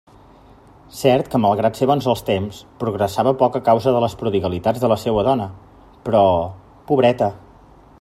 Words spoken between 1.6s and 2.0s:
ser